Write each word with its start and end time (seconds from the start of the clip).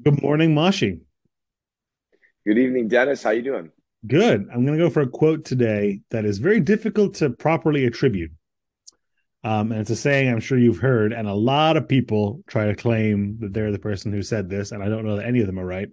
Good 0.00 0.22
morning, 0.22 0.54
Mashi. 0.54 1.00
Good 2.46 2.56
evening, 2.56 2.86
Denis. 2.86 3.22
How 3.22 3.30
you 3.30 3.42
doing? 3.42 3.72
Good. 4.06 4.46
I'm 4.52 4.64
going 4.64 4.78
to 4.78 4.84
go 4.84 4.90
for 4.90 5.00
a 5.00 5.08
quote 5.08 5.44
today 5.44 6.02
that 6.10 6.24
is 6.24 6.38
very 6.38 6.60
difficult 6.60 7.14
to 7.14 7.30
properly 7.30 7.84
attribute. 7.84 8.30
Um, 9.42 9.72
and 9.72 9.80
it's 9.80 9.90
a 9.90 9.96
saying 9.96 10.28
I'm 10.28 10.38
sure 10.38 10.56
you've 10.56 10.78
heard, 10.78 11.12
and 11.12 11.26
a 11.26 11.34
lot 11.34 11.76
of 11.76 11.88
people 11.88 12.42
try 12.46 12.66
to 12.66 12.76
claim 12.76 13.38
that 13.40 13.52
they're 13.52 13.72
the 13.72 13.78
person 13.80 14.12
who 14.12 14.22
said 14.22 14.48
this, 14.48 14.70
and 14.70 14.84
I 14.84 14.88
don't 14.88 15.04
know 15.04 15.16
that 15.16 15.26
any 15.26 15.40
of 15.40 15.46
them 15.46 15.58
are 15.58 15.66
right. 15.66 15.88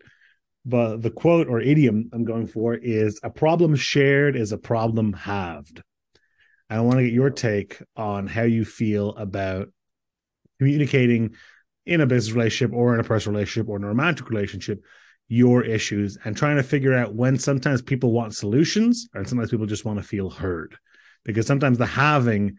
But 0.66 1.02
the 1.02 1.12
quote 1.12 1.48
or 1.48 1.60
idiom 1.60 2.10
I'm 2.14 2.26
going 2.26 2.46
for 2.46 2.76
is 2.76 3.20
a 3.24 3.32
problem 3.32 3.76
shared 3.76 4.36
is 4.36 4.52
a 4.52 4.58
problem 4.58 5.14
halved. 5.14 5.82
I 6.70 6.80
want 6.82 6.98
to 6.98 7.04
get 7.04 7.14
your 7.14 7.32
take 7.32 7.82
on 7.96 8.28
how 8.28 8.44
you 8.44 8.66
feel 8.66 9.16
about 9.16 9.70
communicating 10.60 11.36
in 11.86 12.02
a 12.02 12.06
business 12.06 12.36
relationship 12.36 12.76
or 12.76 12.94
in 12.94 13.00
a 13.00 13.04
personal 13.04 13.36
relationship 13.36 13.70
or 13.70 13.78
in 13.78 13.84
a 13.84 13.88
romantic 13.88 14.30
relationship 14.30 14.84
your 15.28 15.64
issues 15.64 16.18
and 16.24 16.38
trying 16.38 16.56
to 16.56 16.64
figure 16.64 16.94
out 16.94 17.16
when 17.16 17.38
sometimes 17.38 17.82
people 17.82 18.12
want 18.12 18.36
solutions 18.36 19.08
and 19.14 19.28
sometimes 19.28 19.50
people 19.50 19.66
just 19.66 19.86
want 19.86 19.98
to 20.00 20.04
feel 20.04 20.30
heard. 20.30 20.78
Because 21.24 21.48
sometimes 21.48 21.78
the 21.78 21.86
having 21.86 22.58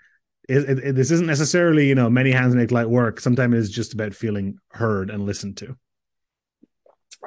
it, 0.48 0.78
it, 0.78 0.94
this 0.94 1.10
isn't 1.10 1.26
necessarily 1.26 1.88
you 1.88 1.94
know 1.94 2.10
many 2.10 2.30
hands 2.30 2.54
make 2.54 2.70
light 2.70 2.88
work. 2.88 3.20
Sometimes 3.20 3.54
it's 3.54 3.68
just 3.68 3.94
about 3.94 4.14
feeling 4.14 4.58
heard 4.70 5.10
and 5.10 5.24
listened 5.24 5.56
to. 5.58 5.76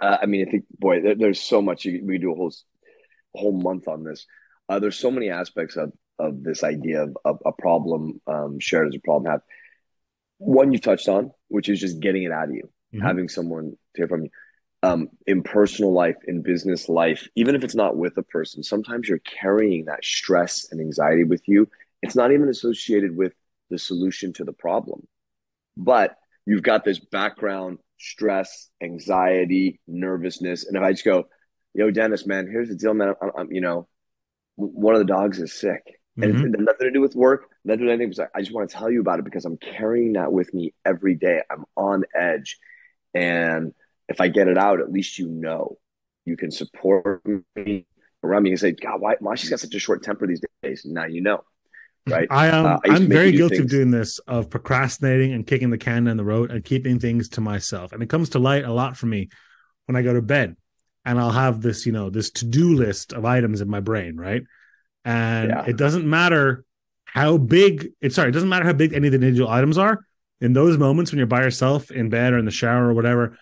Uh, 0.02 0.18
i 0.22 0.26
mean 0.26 0.48
i 0.48 0.50
think 0.50 0.64
boy 0.78 1.02
there, 1.02 1.16
there's 1.16 1.42
so 1.42 1.62
much 1.62 1.84
you, 1.84 2.02
we 2.06 2.18
do 2.18 2.32
a 2.32 2.36
whole 2.36 2.54
whole 3.34 3.52
month 3.52 3.88
on 3.88 4.04
this. 4.04 4.26
Uh, 4.70 4.80
there's 4.80 4.98
so 4.98 5.12
many 5.12 5.30
aspects 5.30 5.76
of 5.76 5.92
of 6.18 6.44
this 6.44 6.64
idea 6.64 7.04
of, 7.04 7.18
of 7.26 7.40
a 7.46 7.52
problem 7.54 8.22
um, 8.28 8.60
shared 8.60 8.88
as 8.88 8.96
a 8.96 9.00
problem 9.00 9.32
have. 9.32 9.42
One 10.38 10.72
you 10.72 10.80
touched 10.80 11.10
on 11.10 11.32
which 11.50 11.70
is 11.70 11.80
just 11.80 12.00
getting 12.00 12.24
it 12.24 12.32
out 12.32 12.50
of 12.50 12.56
you 12.56 12.70
mm-hmm. 12.94 13.06
having 13.06 13.30
someone 13.30 13.78
hear 13.96 14.08
from 14.08 14.24
you 14.24 14.30
um, 14.82 15.10
in 15.28 15.44
personal 15.44 15.92
life, 15.92 16.16
in 16.26 16.42
business 16.42 16.88
life, 16.88 17.28
even 17.36 17.54
if 17.54 17.64
it's 17.64 17.76
not 17.76 17.98
with 17.98 18.18
a 18.18 18.24
person, 18.24 18.64
sometimes 18.64 19.10
you're 19.10 19.20
carrying 19.20 19.86
that 19.86 20.06
stress 20.06 20.68
and 20.72 20.80
anxiety 20.80 21.26
with 21.26 21.42
you. 21.48 21.68
It's 22.02 22.16
not 22.16 22.32
even 22.32 22.48
associated 22.48 23.16
with 23.16 23.34
the 23.70 23.78
solution 23.78 24.32
to 24.34 24.46
the 24.46 24.54
problem, 24.54 25.06
but 25.76 26.16
you've 26.46 26.64
got 26.64 26.86
this 26.86 26.98
background 26.98 27.80
stress, 28.00 28.70
anxiety, 28.82 29.82
nervousness. 29.86 30.66
And 30.66 30.78
if 30.78 30.84
I 30.84 30.94
just 30.94 31.04
go, 31.04 31.26
yo, 31.74 31.92
Denis, 31.92 32.26
man, 32.26 32.48
here's 32.50 32.70
the 32.70 32.76
deal, 32.76 32.94
man. 32.94 33.14
I'm, 33.22 33.32
I'm 33.38 33.52
you 33.52 33.60
know, 33.60 33.88
one 34.56 34.96
of 34.96 35.00
the 35.00 35.14
dogs 35.14 35.40
is 35.42 35.54
sick. 35.54 35.82
And 36.16 36.34
mm-hmm. 36.34 36.46
it's 36.46 36.56
nothing 36.58 36.88
to 36.88 36.92
do 36.92 37.02
with 37.02 37.16
work, 37.16 37.50
nothing 37.70 37.80
to 37.80 37.86
do 37.86 37.92
with 37.92 38.02
anything. 38.02 38.28
I 38.36 38.42
just 38.42 38.54
want 38.54 38.70
to 38.70 38.76
tell 38.76 38.92
you 38.92 39.02
about 39.02 39.20
it 39.20 39.26
because 39.26 39.46
I'm 39.46 39.58
carrying 39.58 40.14
that 40.14 40.32
with 40.32 40.54
me 40.54 40.74
every 40.86 41.16
day. 41.16 41.42
I'm 41.50 41.66
on 41.76 42.04
edge. 42.16 42.58
And 43.14 43.74
if 44.08 44.20
I 44.20 44.28
get 44.28 44.48
it 44.48 44.58
out, 44.58 44.82
at 44.82 44.92
least 44.92 45.18
you 45.18 45.28
know 45.28 45.78
you 46.26 46.36
can 46.36 46.52
support 46.52 47.24
me 47.56 47.86
around 48.24 48.44
me 48.44 48.52
and 48.52 48.60
say, 48.60 48.72
God, 48.72 49.00
why, 49.00 49.16
why 49.20 49.36
she's 49.36 49.50
got 49.50 49.60
such 49.60 49.74
a 49.74 49.80
short 49.80 50.04
temper 50.04 50.28
these 50.28 50.42
days? 50.62 50.84
Now 50.86 51.06
you 51.06 51.22
know. 51.22 51.44
Right. 52.08 52.28
I 52.32 52.48
am. 52.48 52.66
Um, 52.66 52.72
uh, 52.74 52.78
I 52.90 52.96
I'm 52.96 53.08
very 53.08 53.32
guilty 53.32 53.58
things. 53.58 53.66
of 53.66 53.72
doing 53.72 53.92
this, 53.92 54.20
of 54.20 54.50
procrastinating 54.50 55.34
and 55.34 55.46
kicking 55.46 55.70
the 55.70 55.78
can 55.78 56.06
down 56.06 56.18
the 56.18 56.24
road 56.24 56.50
and 56.50 56.64
keeping 56.64 57.00
things 57.00 57.30
to 57.30 57.42
myself. 57.42 57.92
And 57.92 58.02
it 58.02 58.10
comes 58.10 58.30
to 58.30 58.40
light 58.40 58.64
a 58.64 58.74
lot 58.74 58.98
for 58.98 59.06
me 59.06 59.30
when 59.86 59.96
I 59.96 60.02
go 60.02 60.14
to 60.14 60.22
bed, 60.22 60.56
and 61.06 61.20
I'll 61.20 61.32
have 61.32 61.62
this, 61.62 61.86
you 61.86 61.92
know, 61.92 62.10
this 62.10 62.32
to 62.32 62.46
do 62.46 62.74
list 62.74 63.14
of 63.14 63.26
items 63.26 63.62
in 63.62 63.70
my 63.70 63.80
brain, 63.80 64.16
right? 64.16 64.42
And 65.06 65.50
yeah. 65.50 65.66
it 65.68 65.78
doesn't 65.78 66.10
matter 66.10 66.64
how 67.14 67.38
big. 67.38 67.90
It's 68.02 68.16
sorry, 68.16 68.30
it 68.30 68.34
doesn't 68.34 68.50
matter 68.50 68.66
how 68.66 68.74
big 68.74 68.94
any 68.94 69.08
of 69.08 69.12
the 69.12 69.18
individual 69.18 69.50
items 69.50 69.78
are. 69.78 70.00
In 70.42 70.54
those 70.54 70.78
moments 70.78 71.12
when 71.12 71.18
you're 71.18 71.28
by 71.28 71.44
yourself 71.44 71.92
in 71.92 72.10
bed 72.10 72.34
or 72.34 72.38
in 72.38 72.46
the 72.46 72.52
shower 72.52 72.90
or 72.90 72.94
whatever, 72.94 73.38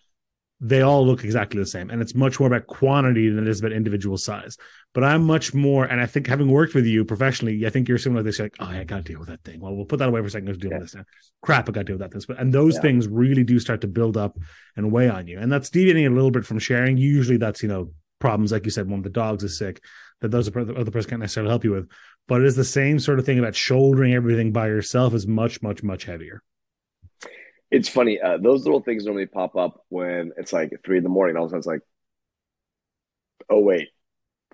they 0.59 0.81
all 0.81 1.05
look 1.05 1.23
exactly 1.23 1.59
the 1.59 1.65
same. 1.65 1.89
And 1.89 2.01
it's 2.01 2.15
much 2.15 2.39
more 2.39 2.47
about 2.47 2.65
quantity 2.65 3.29
than 3.29 3.45
it 3.45 3.49
is 3.49 3.59
about 3.59 3.71
individual 3.71 4.17
size. 4.17 4.57
But 4.93 5.03
I'm 5.03 5.23
much 5.23 5.53
more, 5.53 5.85
and 5.85 6.01
I 6.01 6.07
think 6.07 6.25
having 6.25 6.49
worked 6.49 6.73
with 6.73 6.85
you 6.85 7.05
professionally, 7.05 7.67
I 7.67 7.69
think 7.69 7.87
you're 7.87 7.99
similar 7.99 8.21
to 8.21 8.23
this. 8.23 8.39
You're 8.39 8.45
like, 8.45 8.55
oh, 8.59 8.65
I 8.65 8.83
got 8.83 8.97
to 8.97 9.01
deal 9.03 9.19
with 9.19 9.29
that 9.29 9.43
thing. 9.43 9.59
Well, 9.59 9.75
we'll 9.75 9.85
put 9.85 9.99
that 9.99 10.09
away 10.09 10.21
for 10.21 10.27
a 10.27 10.29
second. 10.31 10.47
Let's 10.47 10.57
deal 10.57 10.71
yeah. 10.71 10.79
with 10.79 10.87
this 10.87 10.95
now. 10.95 11.03
Crap, 11.43 11.69
I 11.69 11.71
got 11.71 11.81
to 11.81 11.83
deal 11.83 11.95
with 11.95 12.01
that. 12.01 12.11
This, 12.11 12.25
but 12.25 12.39
and 12.39 12.51
those 12.51 12.75
yeah. 12.75 12.81
things 12.81 13.07
really 13.07 13.43
do 13.43 13.59
start 13.59 13.81
to 13.81 13.87
build 13.87 14.17
up 14.17 14.39
and 14.75 14.91
weigh 14.91 15.09
on 15.09 15.27
you. 15.27 15.37
And 15.37 15.51
that's 15.51 15.69
deviating 15.69 16.07
a 16.07 16.09
little 16.09 16.31
bit 16.31 16.45
from 16.45 16.57
sharing. 16.57 16.97
Usually, 16.97 17.37
that's 17.37 17.61
you 17.61 17.69
know 17.69 17.91
problems 18.19 18.51
like 18.51 18.65
you 18.65 18.71
said. 18.71 18.89
One 18.89 18.99
of 18.99 19.03
the 19.03 19.09
dogs 19.09 19.43
is 19.43 19.57
sick 19.57 19.83
that 20.21 20.31
those 20.31 20.47
are 20.47 20.65
the 20.65 20.75
other 20.75 20.91
person 20.91 21.09
can't 21.09 21.21
necessarily 21.21 21.51
help 21.51 21.63
you 21.63 21.71
with. 21.71 21.89
But 22.27 22.41
it 22.41 22.47
is 22.47 22.55
the 22.55 22.63
same 22.65 22.99
sort 22.99 23.19
of 23.19 23.25
thing 23.25 23.39
about 23.39 23.55
shouldering 23.55 24.13
everything 24.13 24.51
by 24.51 24.67
yourself 24.67 25.13
is 25.13 25.27
much, 25.27 25.61
much, 25.61 25.83
much 25.83 26.05
heavier 26.05 26.41
it's 27.69 27.89
funny. 27.89 28.19
Uh, 28.19 28.37
those 28.37 28.63
little 28.63 28.81
things 28.81 29.05
normally 29.05 29.25
pop 29.25 29.55
up 29.55 29.85
when 29.89 30.31
it's 30.37 30.53
like 30.53 30.71
three 30.85 30.97
in 30.97 31.03
the 31.03 31.09
morning. 31.09 31.35
All 31.35 31.43
of 31.43 31.47
a 31.47 31.49
sudden, 31.49 31.59
it's 31.59 31.67
like, 31.67 31.81
oh 33.49 33.59
wait, 33.59 33.89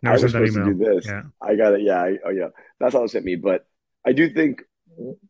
Never 0.02 0.18
I 0.18 0.22
was 0.22 0.32
supposed 0.32 0.56
email. 0.56 0.68
to 0.68 0.74
do 0.74 0.96
this. 0.96 1.06
Yeah. 1.06 1.22
I 1.42 1.56
got 1.56 1.74
it. 1.74 1.82
Yeah. 1.82 2.02
I, 2.02 2.18
oh 2.26 2.32
yeah. 2.32 2.48
That's 2.80 2.94
how 2.94 3.04
it 3.04 3.12
hit 3.12 3.24
me. 3.24 3.36
But 3.36 3.66
I 4.06 4.14
do 4.14 4.30
think 4.30 4.64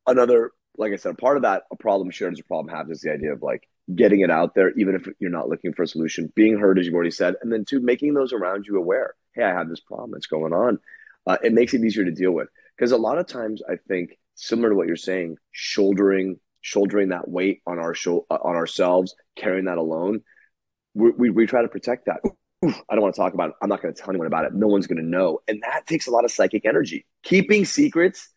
another, 0.08 0.52
like 0.78 0.94
I 0.94 0.96
said, 0.96 1.12
a 1.12 1.16
part 1.16 1.38
of 1.38 1.44
that, 1.44 1.64
a 1.72 1.76
problem 1.76 2.10
shared 2.10 2.34
is 2.34 2.40
a 2.40 2.44
problem 2.44 2.74
halved 2.74 2.92
is 2.92 3.02
the 3.02 3.12
idea 3.12 3.34
of 3.34 3.42
like 3.42 3.68
getting 3.94 4.22
it 4.22 4.32
out 4.32 4.56
there, 4.56 4.72
even 4.78 4.96
if 4.96 5.08
you're 5.20 5.30
not 5.30 5.50
looking 5.50 5.74
for 5.74 5.84
a 5.84 5.88
solution, 5.88 6.32
being 6.36 6.58
heard, 6.58 6.80
as 6.80 6.86
you've 6.86 6.96
already 6.96 7.12
said, 7.12 7.36
and 7.42 7.52
then 7.52 7.66
two, 7.66 7.80
making 7.80 8.14
those 8.14 8.34
around 8.34 8.66
you 8.66 8.78
aware. 8.78 9.16
Hey, 9.34 9.44
I 9.44 9.54
have 9.54 9.70
this 9.70 9.80
problem 9.80 10.12
that's 10.12 10.28
going 10.28 10.54
on. 10.54 10.80
Uh, 11.26 11.38
it 11.44 11.54
makes 11.54 11.74
it 11.74 11.84
easier 11.84 12.06
to 12.06 12.12
deal 12.12 12.32
with 12.32 12.50
because 12.78 12.92
a 12.92 12.98
lot 12.98 13.18
of 13.18 13.28
times 13.28 13.62
I 13.68 13.76
think 13.88 14.18
similar 14.36 14.70
to 14.70 14.76
what 14.76 14.88
you're 14.88 14.96
saying, 14.96 15.38
shouldering 15.52 16.40
shouldering 16.64 17.10
that 17.10 17.28
weight 17.28 17.62
on 17.68 17.78
our 17.78 17.94
show 17.94 18.26
uh, 18.30 18.38
on 18.42 18.56
ourselves, 18.56 19.16
carrying 19.36 19.66
that 19.66 19.78
alone. 19.78 20.22
We, 20.96 21.12
we, 21.12 21.30
we 21.30 21.46
try 21.46 21.62
to 21.62 21.68
protect 21.68 22.06
that. 22.06 22.22
Oof, 22.66 22.82
I 22.90 22.96
don't 22.96 23.02
want 23.02 23.14
to 23.14 23.22
talk 23.22 23.34
about 23.34 23.50
it. 23.50 23.56
I'm 23.62 23.70
not 23.70 23.82
going 23.82 23.94
to 23.94 24.00
tell 24.00 24.10
anyone 24.10 24.28
about 24.28 24.46
it. 24.46 24.54
No 24.54 24.68
one's 24.68 24.88
going 24.88 24.98
to 24.98 25.08
know, 25.08 25.40
and 25.48 25.62
that 25.64 25.86
takes 25.86 26.08
a 26.08 26.12
lot 26.12 26.24
of 26.24 26.32
psychic 26.32 26.66
energy. 26.66 27.06
Keeping 27.24 27.66
secrets 27.66 28.30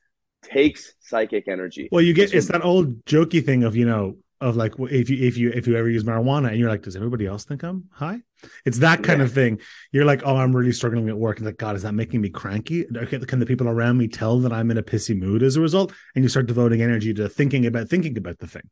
takes 0.42 0.92
psychic 1.00 1.48
energy. 1.48 1.88
Well, 1.90 2.02
you 2.02 2.12
get 2.12 2.34
it's 2.34 2.48
that 2.48 2.64
old 2.64 3.04
jokey 3.04 3.44
thing 3.44 3.62
of 3.62 3.76
you 3.76 3.86
know 3.86 4.16
of 4.40 4.56
like 4.56 4.74
if 4.78 5.08
you 5.08 5.26
if 5.26 5.36
you 5.36 5.50
if 5.50 5.66
you 5.66 5.76
ever 5.76 5.88
use 5.88 6.04
marijuana 6.04 6.48
and 6.48 6.58
you're 6.58 6.68
like, 6.68 6.82
does 6.82 6.96
everybody 6.96 7.26
else 7.26 7.44
think 7.44 7.62
I'm 7.62 7.88
high? 7.90 8.20
It's 8.64 8.78
that 8.78 9.02
kind 9.02 9.20
yeah. 9.20 9.24
of 9.24 9.32
thing. 9.32 9.60
You're 9.92 10.04
like, 10.04 10.22
oh, 10.24 10.36
I'm 10.36 10.54
really 10.54 10.72
struggling 10.72 11.08
at 11.08 11.16
work. 11.16 11.38
And 11.38 11.46
like, 11.46 11.56
God, 11.56 11.74
is 11.74 11.82
that 11.82 11.94
making 11.94 12.20
me 12.20 12.28
cranky? 12.28 12.84
Can 12.84 13.40
the 13.40 13.46
people 13.46 13.68
around 13.68 13.96
me 13.96 14.08
tell 14.08 14.38
that 14.40 14.52
I'm 14.52 14.70
in 14.70 14.78
a 14.78 14.82
pissy 14.82 15.18
mood 15.18 15.42
as 15.42 15.56
a 15.56 15.60
result? 15.60 15.92
And 16.14 16.24
you 16.24 16.28
start 16.28 16.46
devoting 16.46 16.82
energy 16.82 17.14
to 17.14 17.28
thinking 17.28 17.66
about 17.66 17.88
thinking 17.88 18.16
about 18.18 18.38
the 18.38 18.46
thing. 18.46 18.68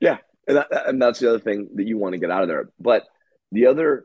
Yeah, 0.00 0.18
and, 0.46 0.58
that, 0.58 0.68
and 0.86 1.02
that's 1.02 1.18
the 1.18 1.28
other 1.28 1.40
thing 1.40 1.68
that 1.74 1.86
you 1.86 1.98
want 1.98 2.12
to 2.12 2.18
get 2.18 2.30
out 2.30 2.42
of 2.42 2.48
there. 2.48 2.70
But 2.78 3.04
the 3.50 3.66
other 3.66 4.04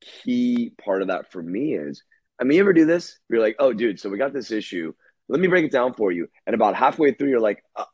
key 0.00 0.72
part 0.82 1.02
of 1.02 1.08
that 1.08 1.32
for 1.32 1.42
me 1.42 1.74
is, 1.74 2.02
I 2.38 2.44
mean, 2.44 2.56
you 2.56 2.62
ever 2.62 2.72
do 2.72 2.84
this? 2.84 3.18
You're 3.28 3.40
like, 3.40 3.56
oh, 3.58 3.72
dude, 3.72 4.00
so 4.00 4.10
we 4.10 4.18
got 4.18 4.32
this 4.32 4.50
issue. 4.50 4.92
Let 5.28 5.40
me 5.40 5.48
break 5.48 5.64
it 5.64 5.72
down 5.72 5.94
for 5.94 6.10
you. 6.10 6.28
And 6.46 6.54
about 6.54 6.74
halfway 6.74 7.12
through, 7.12 7.28
you're 7.28 7.40
like, 7.40 7.62
uh, 7.76 7.84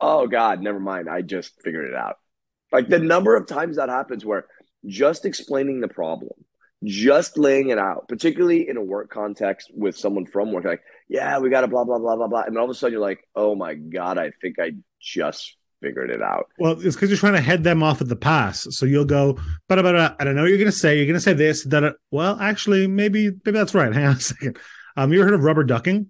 oh 0.00 0.26
God, 0.26 0.60
never 0.60 0.80
mind. 0.80 1.08
I 1.08 1.22
just 1.22 1.60
figured 1.62 1.88
it 1.88 1.94
out. 1.94 2.16
Like 2.72 2.88
the 2.88 2.98
number 2.98 3.36
of 3.36 3.46
times 3.46 3.76
that 3.76 3.88
happens 3.88 4.24
where 4.24 4.46
just 4.86 5.24
explaining 5.24 5.80
the 5.80 5.88
problem, 5.88 6.32
just 6.84 7.36
laying 7.36 7.70
it 7.70 7.78
out, 7.78 8.08
particularly 8.08 8.68
in 8.68 8.76
a 8.76 8.82
work 8.82 9.10
context 9.10 9.70
with 9.74 9.96
someone 9.96 10.26
from 10.26 10.52
work, 10.52 10.64
like, 10.64 10.82
yeah, 11.08 11.38
we 11.38 11.50
got 11.50 11.62
to 11.62 11.68
blah, 11.68 11.84
blah, 11.84 11.98
blah, 11.98 12.16
blah, 12.16 12.28
blah. 12.28 12.42
And 12.42 12.56
all 12.56 12.64
of 12.64 12.70
a 12.70 12.74
sudden 12.74 12.92
you're 12.92 13.00
like, 13.00 13.20
oh 13.34 13.54
my 13.54 13.74
God, 13.74 14.18
I 14.18 14.30
think 14.40 14.58
I 14.58 14.72
just 15.00 15.56
figured 15.82 16.10
it 16.10 16.22
out. 16.22 16.46
Well, 16.58 16.72
it's 16.80 16.94
because 16.94 17.10
you're 17.10 17.18
trying 17.18 17.34
to 17.34 17.40
head 17.40 17.64
them 17.64 17.82
off 17.82 18.00
at 18.00 18.08
the 18.08 18.16
pass. 18.16 18.66
So 18.70 18.86
you'll 18.86 19.04
go, 19.04 19.38
but, 19.68 19.78
I 19.84 20.24
don't 20.24 20.36
know 20.36 20.44
you're 20.44 20.58
going 20.58 20.66
to 20.66 20.72
say. 20.72 20.96
You're 20.96 21.06
going 21.06 21.14
to 21.14 21.20
say 21.20 21.32
this, 21.32 21.64
that, 21.64 21.96
well, 22.10 22.38
actually, 22.40 22.86
maybe, 22.86 23.30
maybe 23.44 23.58
that's 23.58 23.74
right. 23.74 23.92
Hang 23.92 24.06
on 24.06 24.16
a 24.16 24.20
second. 24.20 24.58
Um, 24.96 25.12
you 25.12 25.20
ever 25.20 25.30
heard 25.30 25.38
of 25.38 25.44
rubber 25.44 25.64
ducking? 25.64 26.08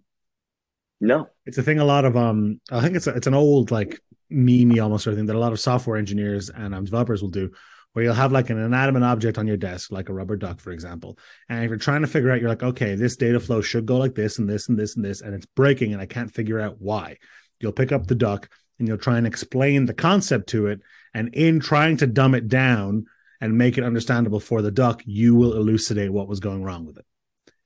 No, 1.01 1.31
it's 1.47 1.59
a 1.59 1.63
thing. 1.63 1.79
A 1.79 1.85
lot 1.85 2.05
of 2.05 2.17
um, 2.17 2.61
I 2.71 2.81
think 2.81 2.97
it's 2.97 3.07
a, 3.07 3.11
it's 3.11 3.27
an 3.27 3.35
old 3.35 3.71
like 3.71 4.01
meme 4.29 4.79
almost 4.81 5.05
sort 5.05 5.13
of 5.13 5.19
thing 5.19 5.27
that 5.27 5.37
a 5.37 5.39
lot 5.39 5.53
of 5.53 5.61
software 5.61 5.97
engineers 5.97 6.51
and 6.51 6.75
um, 6.75 6.85
developers 6.85 7.23
will 7.23 7.31
do, 7.31 7.51
where 7.93 8.05
you'll 8.05 8.15
have 8.15 8.33
like 8.33 8.51
an 8.51 8.59
inanimate 8.59 9.03
object 9.03 9.39
on 9.39 9.47
your 9.47 9.57
desk, 9.57 9.91
like 9.91 10.09
a 10.09 10.13
rubber 10.13 10.37
duck, 10.37 10.61
for 10.61 10.73
example. 10.73 11.19
And 11.49 11.65
if 11.65 11.71
you're 11.71 11.79
trying 11.79 12.03
to 12.03 12.07
figure 12.07 12.31
out, 12.31 12.41
you're 12.41 12.51
like, 12.51 12.63
okay, 12.63 12.95
this 12.95 13.17
data 13.17 13.41
flow 13.41 13.61
should 13.61 13.87
go 13.87 13.97
like 13.97 14.15
this 14.15 14.39
and 14.39 14.49
this 14.49 14.69
and 14.69 14.79
this 14.79 14.97
and 14.97 15.05
this, 15.05 15.23
and 15.23 15.35
it's 15.35 15.47
breaking, 15.47 15.93
and 15.93 16.03
I 16.03 16.07
can't 16.07 16.33
figure 16.33 16.61
out 16.61 16.77
why. 16.79 17.17
You'll 17.61 17.73
pick 17.73 17.93
up 17.93 18.07
the 18.07 18.15
duck 18.15 18.49
and 18.79 18.87
you'll 18.87 18.99
try 18.99 19.19
and 19.19 19.27
explain 19.27 19.87
the 19.87 19.95
concept 19.95 20.51
to 20.51 20.67
it, 20.67 20.81
and 21.15 21.35
in 21.35 21.61
trying 21.61 21.97
to 21.99 22.07
dumb 22.07 22.35
it 22.35 22.49
down 22.49 23.07
and 23.41 23.57
make 23.57 23.79
it 23.79 23.85
understandable 23.85 24.41
for 24.41 24.61
the 24.61 24.71
duck, 24.71 25.03
you 25.07 25.35
will 25.35 25.55
elucidate 25.55 26.13
what 26.13 26.29
was 26.29 26.41
going 26.41 26.63
wrong 26.63 26.85
with 26.85 26.99
it. 26.99 27.07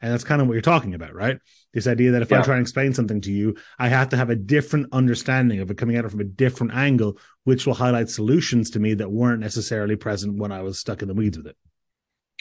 And 0.04 0.12
that's 0.12 0.22
kind 0.22 0.42
of 0.42 0.46
what 0.46 0.52
you're 0.52 0.60
talking 0.60 0.92
about, 0.92 1.14
right? 1.14 1.38
This 1.72 1.86
idea 1.86 2.10
that 2.10 2.20
if 2.20 2.30
yeah. 2.30 2.40
I 2.40 2.42
try 2.42 2.56
and 2.56 2.60
explain 2.62 2.92
something 2.92 3.22
to 3.22 3.32
you, 3.32 3.56
I 3.78 3.88
have 3.88 4.10
to 4.10 4.18
have 4.18 4.28
a 4.28 4.36
different 4.36 4.88
understanding 4.92 5.60
of 5.60 5.70
it 5.70 5.78
coming 5.78 5.96
at 5.96 6.04
it 6.04 6.10
from 6.10 6.20
a 6.20 6.24
different 6.24 6.74
angle, 6.74 7.18
which 7.44 7.66
will 7.66 7.72
highlight 7.72 8.10
solutions 8.10 8.68
to 8.72 8.78
me 8.80 8.92
that 8.92 9.10
weren't 9.10 9.40
necessarily 9.40 9.96
present 9.96 10.36
when 10.36 10.52
I 10.52 10.60
was 10.60 10.78
stuck 10.78 11.00
in 11.00 11.08
the 11.08 11.14
weeds 11.14 11.38
with 11.38 11.46
it. 11.46 11.56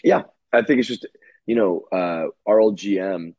Yeah. 0.04 0.24
I 0.52 0.64
think 0.64 0.80
it's 0.80 0.90
just, 0.90 1.08
you 1.46 1.56
know, 1.56 1.86
uh, 1.90 2.26
our 2.46 2.60
old 2.60 2.78
GM, 2.78 3.34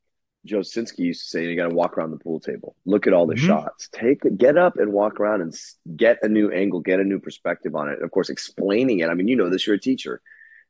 Joe 0.47 0.61
Sinsky 0.61 1.01
used 1.01 1.21
to 1.25 1.29
say, 1.29 1.45
you 1.45 1.55
got 1.55 1.69
to 1.69 1.75
walk 1.75 1.99
around 1.99 2.13
the 2.13 2.17
pool 2.17 2.41
table, 2.41 2.77
look 2.87 3.07
at 3.07 3.13
all 3.13 3.27
the 3.27 3.35
mm-hmm. 3.35 3.47
shots, 3.47 3.91
take, 3.93 4.23
get 4.39 4.57
up 4.57 4.79
and 4.79 4.91
walk 4.91 5.21
around 5.21 5.43
and 5.43 5.55
get 5.99 6.21
a 6.23 6.29
new 6.31 6.51
angle, 6.51 6.81
get 6.81 6.99
a 6.99 7.05
new 7.05 7.21
perspective 7.21 7.77
on 7.77 7.91
it. 7.91 7.97
And 7.97 8.05
of 8.05 8.11
course, 8.11 8.31
explaining 8.31 9.01
it. 9.01 9.11
I 9.11 9.15
mean, 9.15 9.29
you 9.29 9.37
know 9.37 9.51
this, 9.51 9.67
you're 9.67 9.77
a 9.77 9.79
teacher 9.79 10.23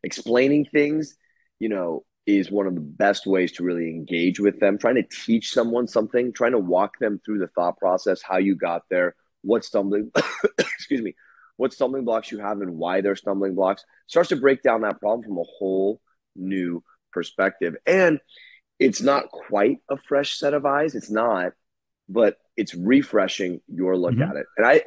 explaining 0.02 0.64
things, 0.64 1.16
you 1.60 1.68
know, 1.68 2.04
is 2.26 2.50
one 2.50 2.66
of 2.66 2.74
the 2.74 2.80
best 2.80 3.26
ways 3.26 3.52
to 3.52 3.62
really 3.62 3.90
engage 3.90 4.40
with 4.40 4.58
them. 4.60 4.78
Trying 4.78 4.96
to 4.96 5.02
teach 5.02 5.52
someone 5.52 5.86
something, 5.86 6.32
trying 6.32 6.52
to 6.52 6.58
walk 6.58 6.98
them 6.98 7.20
through 7.24 7.38
the 7.38 7.48
thought 7.48 7.78
process, 7.78 8.22
how 8.22 8.38
you 8.38 8.54
got 8.54 8.82
there, 8.88 9.14
what 9.42 9.64
stumbling, 9.64 10.10
excuse 10.58 11.02
me, 11.02 11.14
what 11.56 11.72
stumbling 11.72 12.04
blocks 12.04 12.32
you 12.32 12.38
have 12.38 12.60
and 12.60 12.76
why 12.78 13.00
they're 13.00 13.16
stumbling 13.16 13.54
blocks 13.54 13.84
starts 14.06 14.30
to 14.30 14.36
break 14.36 14.62
down 14.62 14.82
that 14.82 15.00
problem 15.00 15.22
from 15.22 15.38
a 15.38 15.44
whole 15.58 16.00
new 16.34 16.82
perspective. 17.12 17.76
And 17.86 18.20
it's 18.78 19.02
not 19.02 19.28
quite 19.28 19.78
a 19.88 19.96
fresh 19.96 20.38
set 20.38 20.54
of 20.54 20.66
eyes. 20.66 20.94
It's 20.94 21.10
not, 21.10 21.52
but 22.08 22.38
it's 22.56 22.74
refreshing 22.74 23.60
your 23.68 23.96
look 23.96 24.14
mm-hmm. 24.14 24.30
at 24.30 24.36
it. 24.36 24.46
And 24.56 24.66
I, 24.66 24.82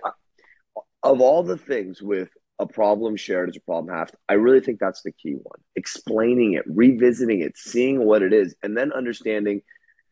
of 1.03 1.21
all 1.21 1.43
the 1.43 1.57
things 1.57 2.01
with 2.01 2.29
a 2.59 2.65
problem 2.65 3.15
shared 3.15 3.49
is 3.49 3.57
a 3.57 3.61
problem 3.61 3.93
halved, 3.93 4.15
I 4.27 4.33
really 4.33 4.61
think 4.61 4.79
that's 4.79 5.03
the 5.03 5.11
key 5.11 5.33
one. 5.33 5.59
Explaining 5.75 6.53
it, 6.53 6.65
revisiting 6.67 7.41
it, 7.41 7.57
seeing 7.57 8.03
what 8.03 8.21
it 8.21 8.33
is, 8.33 8.55
and 8.63 8.75
then 8.75 8.91
understanding 8.91 9.61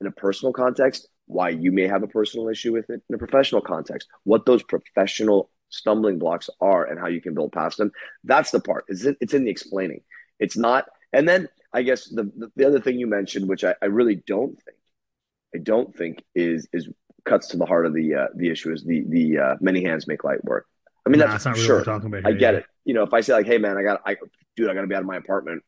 in 0.02 0.08
a 0.08 0.12
personal 0.12 0.54
context 0.54 1.08
why 1.28 1.50
you 1.50 1.72
may 1.72 1.88
have 1.88 2.04
a 2.04 2.08
personal 2.08 2.50
issue 2.50 2.72
with 2.72 2.90
it 2.90 3.02
in 3.10 3.16
a 3.16 3.18
professional 3.18 3.62
context, 3.62 4.08
what 4.24 4.46
those 4.46 4.62
professional 4.62 5.50
stumbling 5.70 6.20
blocks 6.20 6.50
are 6.62 6.86
and 6.86 7.00
how 7.00 7.08
you 7.08 7.22
can 7.22 7.34
build 7.34 7.52
past 7.52 7.78
them. 7.78 7.92
That's 8.24 8.52
the 8.52 8.60
part. 8.60 8.86
Is 8.90 9.06
it, 9.06 9.18
it's 9.20 9.34
in 9.34 9.46
the 9.46 9.52
explaining. 9.52 10.02
It's 10.40 10.56
not. 10.56 10.86
And 11.12 11.28
then 11.28 11.50
I 11.74 11.82
guess 11.82 12.08
the, 12.08 12.24
the, 12.24 12.52
the 12.56 12.68
other 12.68 12.80
thing 12.80 13.00
you 13.00 13.08
mentioned, 13.08 13.50
which 13.50 13.64
I, 13.64 13.76
I 13.82 13.86
really 13.88 14.22
don't 14.28 14.56
think, 14.62 14.78
I 15.56 15.58
don't 15.58 15.96
think 15.96 16.24
is 16.36 16.68
is 16.74 16.90
cuts 17.24 17.48
to 17.50 17.58
the 17.58 17.66
heart 17.66 17.86
of 17.86 17.94
the 17.94 18.14
uh, 18.14 18.28
the 18.36 18.50
issue 18.50 18.72
is 18.72 18.84
the 18.84 19.04
the 19.08 19.40
uh, 19.40 19.56
many 19.62 19.84
hands 19.84 20.08
make 20.08 20.24
light 20.24 20.44
work. 20.44 20.68
I 21.06 21.10
mean, 21.10 21.20
nah, 21.20 21.28
that's, 21.28 21.44
that's 21.44 21.58
not 21.58 21.66
sure. 21.66 21.84
talking 21.84 22.08
about. 22.08 22.24
Here, 22.24 22.30
I 22.30 22.38
get 22.38 22.54
yeah. 22.54 22.60
it. 22.62 22.66
You 22.86 22.94
know, 22.94 23.04
if 23.04 23.14
I 23.14 23.22
say 23.22 23.34
like, 23.34 23.46
"Hey, 23.46 23.58
man, 23.58 23.78
I 23.78 23.84
got, 23.84 24.02
I 24.06 24.18
dude, 24.56 24.70
I 24.70 24.74
got 24.74 24.82
to 24.82 24.88
be 24.88 24.96
out 24.96 25.02
of 25.02 25.08
my 25.08 25.18
apartment 25.18 25.64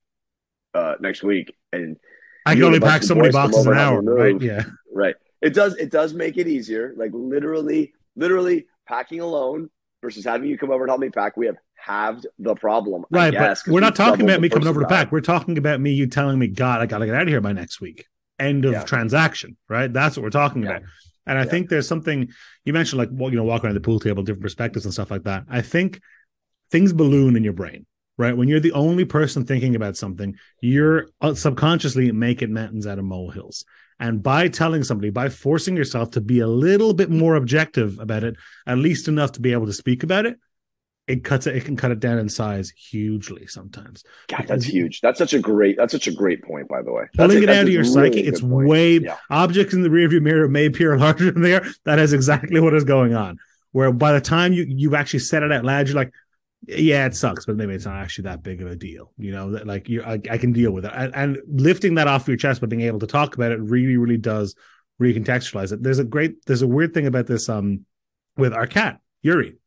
uh, 0.73 0.95
next 0.99 1.23
week," 1.23 1.53
and 1.71 1.97
I 2.45 2.55
can 2.55 2.63
only 2.63 2.79
pack 2.79 3.03
so 3.03 3.15
many 3.15 3.31
boxes 3.31 3.65
an 3.65 3.77
hour, 3.77 4.01
right? 4.01 4.39
Yeah, 4.41 4.63
right. 4.91 5.15
It 5.41 5.53
does. 5.53 5.75
It 5.75 5.91
does 5.91 6.13
make 6.13 6.37
it 6.37 6.47
easier. 6.47 6.93
Like 6.97 7.11
literally, 7.13 7.93
literally 8.15 8.65
packing 8.87 9.19
alone 9.19 9.69
versus 10.01 10.25
having 10.25 10.49
you 10.49 10.57
come 10.57 10.71
over 10.71 10.83
and 10.83 10.89
help 10.89 11.01
me 11.01 11.09
pack. 11.09 11.37
We 11.37 11.45
have 11.47 11.57
halved 11.75 12.27
the 12.39 12.55
problem. 12.55 13.05
Right, 13.11 13.31
guess, 13.31 13.63
but 13.63 13.73
we're 13.73 13.79
not 13.79 13.95
talking 13.95 14.25
about 14.25 14.41
me 14.41 14.49
coming 14.49 14.67
over 14.67 14.81
to 14.81 14.87
pack. 14.87 15.11
We're 15.11 15.21
talking 15.21 15.57
about 15.57 15.79
me 15.79 15.91
you 15.91 16.07
telling 16.07 16.39
me, 16.39 16.47
God, 16.47 16.81
I 16.81 16.85
got 16.85 16.99
to 16.99 17.05
get 17.05 17.15
out 17.15 17.23
of 17.23 17.27
here 17.27 17.41
by 17.41 17.53
next 17.53 17.79
week. 17.79 18.05
End 18.39 18.65
of 18.65 18.73
yeah. 18.73 18.83
transaction. 18.83 19.57
Right. 19.69 19.91
That's 19.91 20.17
what 20.17 20.23
we're 20.23 20.29
talking 20.29 20.63
yeah. 20.63 20.69
about. 20.77 20.83
And 21.27 21.37
I 21.37 21.43
yeah. 21.43 21.49
think 21.49 21.69
there's 21.69 21.87
something 21.87 22.29
you 22.65 22.73
mentioned, 22.73 22.97
like 22.97 23.09
well, 23.11 23.29
you 23.29 23.37
know, 23.37 23.43
walking 23.43 23.67
around 23.67 23.75
the 23.75 23.81
pool 23.81 23.99
table, 23.99 24.23
different 24.23 24.43
perspectives 24.43 24.85
and 24.85 24.93
stuff 24.93 25.11
like 25.11 25.23
that. 25.23 25.43
I 25.49 25.61
think 25.61 26.01
things 26.71 26.93
balloon 26.93 27.35
in 27.35 27.43
your 27.43 27.53
brain, 27.53 27.85
right? 28.17 28.35
When 28.35 28.47
you're 28.47 28.59
the 28.59 28.71
only 28.73 29.05
person 29.05 29.45
thinking 29.45 29.75
about 29.75 29.97
something, 29.97 30.35
you're 30.61 31.09
uh, 31.21 31.33
subconsciously 31.33 32.11
making 32.11 32.53
mountains 32.53 32.87
out 32.87 32.99
of 32.99 33.05
molehills. 33.05 33.65
And 33.99 34.21
by 34.21 34.47
telling 34.47 34.83
somebody, 34.83 35.09
by 35.09 35.29
forcing 35.29 35.75
yourself 35.75 36.11
to 36.11 36.21
be 36.21 36.39
a 36.39 36.47
little 36.47 36.93
bit 36.93 37.09
more 37.09 37.35
objective 37.35 37.99
about 37.99 38.23
it, 38.23 38.35
at 38.67 38.77
least 38.77 39.07
enough 39.07 39.31
to 39.33 39.41
be 39.41 39.53
able 39.53 39.65
to 39.65 39.73
speak 39.73 40.03
about 40.03 40.25
it, 40.25 40.39
it 41.07 41.23
cuts 41.23 41.47
it, 41.47 41.55
it 41.55 41.65
can 41.65 41.77
cut 41.77 41.91
it 41.91 41.99
down 41.99 42.19
in 42.19 42.27
size 42.27 42.71
hugely 42.71 43.47
sometimes. 43.47 44.03
God, 44.27 44.45
that's 44.47 44.65
huge. 44.65 44.99
That's 45.01 45.17
such 45.17 45.33
a 45.33 45.39
great 45.39 45.77
that's 45.77 45.93
such 45.93 46.07
a 46.07 46.11
great 46.11 46.43
point, 46.43 46.67
by 46.67 46.81
the 46.81 46.91
way. 46.91 47.05
Pulling 47.15 47.43
it 47.43 47.49
out 47.49 47.63
of 47.63 47.69
your 47.69 47.83
really 47.83 48.11
psyche, 48.11 48.19
it's 48.21 48.41
point. 48.41 48.67
way 48.67 48.97
yeah. 48.99 49.17
objects 49.29 49.73
in 49.73 49.81
the 49.81 49.89
rearview 49.89 50.21
mirror 50.21 50.47
may 50.49 50.65
appear 50.65 50.97
larger 50.99 51.31
than 51.31 51.41
they 51.41 51.55
are. 51.55 51.65
That 51.85 51.99
is 51.99 52.13
exactly 52.13 52.59
what 52.59 52.73
is 52.73 52.83
going 52.83 53.15
on. 53.15 53.39
Where 53.71 53.91
by 53.91 54.11
the 54.13 54.21
time 54.21 54.53
you 54.53 54.65
you've 54.67 54.93
actually 54.93 55.19
said 55.19 55.43
it 55.43 55.51
out 55.51 55.63
loud, 55.63 55.87
you're 55.87 55.95
like, 55.95 56.13
yeah, 56.67 57.05
it 57.05 57.15
sucks, 57.15 57.45
but 57.45 57.55
maybe 57.55 57.73
it's 57.73 57.85
not 57.85 57.95
actually 57.95 58.23
that 58.23 58.43
big 58.43 58.61
of 58.61 58.69
a 58.69 58.75
deal. 58.75 59.13
You 59.17 59.31
know, 59.31 59.51
that 59.51 59.65
like 59.65 59.87
you, 59.87 60.03
I, 60.03 60.19
I, 60.29 60.37
can 60.37 60.51
deal 60.51 60.71
with 60.71 60.85
it, 60.85 60.91
and, 60.93 61.15
and, 61.15 61.37
lifting 61.47 61.95
that 61.95 62.07
off 62.07 62.27
your 62.27 62.37
chest, 62.37 62.59
but 62.59 62.69
being 62.69 62.81
able 62.81 62.99
to 62.99 63.07
talk 63.07 63.35
about 63.35 63.51
it 63.51 63.59
really, 63.59 63.97
really 63.97 64.17
does 64.17 64.55
recontextualize 65.01 65.71
it. 65.71 65.83
There's 65.83 65.99
a 65.99 66.03
great, 66.03 66.45
there's 66.45 66.63
a 66.63 66.67
weird 66.67 66.93
thing 66.93 67.05
about 67.05 67.27
this, 67.27 67.47
um, 67.47 67.85
with 68.37 68.53
our 68.53 68.67
cat 68.67 68.99
Yuri, 69.21 69.57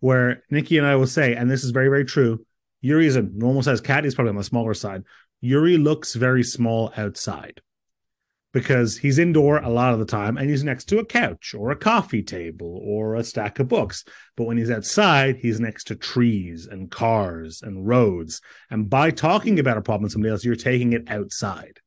where 0.00 0.42
Nikki 0.50 0.78
and 0.78 0.86
I 0.86 0.96
will 0.96 1.06
say, 1.06 1.34
and 1.34 1.50
this 1.50 1.64
is 1.64 1.70
very, 1.70 1.88
very 1.88 2.04
true. 2.04 2.44
Yuri 2.80 3.06
is 3.06 3.16
a 3.16 3.22
normal 3.22 3.62
size 3.62 3.80
cat. 3.80 4.04
He's 4.04 4.14
probably 4.14 4.30
on 4.30 4.36
the 4.36 4.44
smaller 4.44 4.74
side. 4.74 5.04
Yuri 5.40 5.76
looks 5.76 6.14
very 6.14 6.42
small 6.42 6.92
outside 6.96 7.60
because 8.52 8.98
he's 8.98 9.18
indoor 9.18 9.58
a 9.58 9.68
lot 9.68 9.92
of 9.92 9.98
the 9.98 10.06
time 10.06 10.36
and 10.36 10.50
he's 10.50 10.64
next 10.64 10.86
to 10.86 10.98
a 10.98 11.04
couch 11.04 11.54
or 11.56 11.70
a 11.70 11.76
coffee 11.76 12.22
table 12.22 12.80
or 12.82 13.14
a 13.14 13.24
stack 13.24 13.58
of 13.58 13.68
books. 13.68 14.04
But 14.36 14.44
when 14.44 14.56
he's 14.56 14.70
outside, 14.70 15.36
he's 15.36 15.60
next 15.60 15.84
to 15.84 15.94
trees 15.94 16.66
and 16.66 16.90
cars 16.90 17.62
and 17.62 17.86
roads. 17.86 18.40
And 18.70 18.90
by 18.90 19.10
talking 19.10 19.58
about 19.58 19.78
a 19.78 19.82
problem 19.82 20.04
with 20.04 20.12
somebody 20.12 20.32
else, 20.32 20.44
you're 20.44 20.56
taking 20.56 20.92
it 20.92 21.04
outside. 21.08 21.80